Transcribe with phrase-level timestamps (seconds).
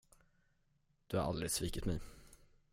[1.07, 1.99] Du har aldrig svikit mig.